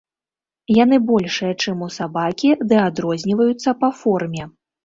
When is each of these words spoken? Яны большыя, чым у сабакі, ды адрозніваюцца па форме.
Яны 0.83 0.97
большыя, 1.09 1.53
чым 1.65 1.83
у 1.87 1.91
сабакі, 1.97 2.49
ды 2.73 2.83
адрозніваюцца 2.87 3.79
па 3.85 3.95
форме. 4.03 4.43